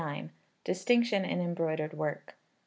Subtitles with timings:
[0.63, 2.33] Distinction in Embroidered Work.